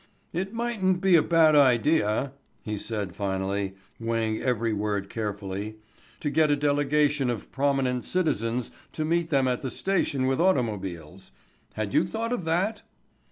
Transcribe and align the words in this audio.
"It 0.33 0.51
mightn't 0.51 0.99
be 0.99 1.15
a 1.15 1.21
bad 1.21 1.55
idea," 1.55 2.31
he 2.63 2.75
said 2.75 3.15
finally, 3.15 3.75
weighing 3.99 4.41
every 4.41 4.73
word 4.73 5.11
carefully, 5.11 5.75
"to 6.21 6.31
get 6.31 6.49
a 6.49 6.55
delegation 6.55 7.29
of 7.29 7.51
prominent 7.51 8.03
citizens 8.05 8.71
to 8.93 9.05
meet 9.05 9.29
them 9.29 9.47
at 9.47 9.61
the 9.61 9.69
station 9.69 10.25
with 10.25 10.39
automobiles. 10.39 11.31
Had 11.73 11.93
you 11.93 12.03
thought 12.03 12.33
of 12.33 12.45
that?" 12.45 12.81